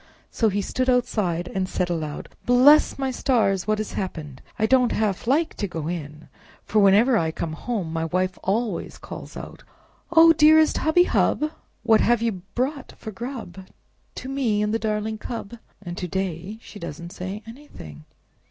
So 0.31 0.49
he 0.49 0.63
stood 0.63 0.89
outside, 0.89 1.47
and 1.53 1.69
said 1.69 1.87
aloud, 1.91 2.27
"Bless 2.47 2.97
my 2.97 3.11
stars! 3.11 3.67
What 3.67 3.77
has 3.77 3.93
happened? 3.93 4.41
I 4.57 4.65
don't 4.65 4.93
half 4.93 5.27
like 5.27 5.53
to 5.57 5.67
go 5.67 5.87
in, 5.87 6.27
for 6.63 6.79
whenever 6.79 7.19
I 7.19 7.29
come 7.29 7.53
home 7.53 7.93
my 7.93 8.05
wife 8.05 8.39
always 8.43 8.97
calls 8.97 9.37
out, 9.37 9.63
'Oh, 10.11 10.33
dearest 10.33 10.79
hubby 10.79 11.03
hub! 11.03 11.51
What 11.83 12.01
have 12.01 12.23
you 12.23 12.41
brought 12.55 12.93
for 12.97 13.11
grub 13.11 13.67
to 14.15 14.27
me 14.27 14.63
and 14.63 14.73
the 14.73 14.79
darling 14.79 15.19
cub?' 15.19 15.59
and 15.83 15.95
to 15.99 16.07
day 16.07 16.57
she 16.63 16.79
doesn't 16.79 17.11
say 17.11 17.43
anything!" 17.45 18.05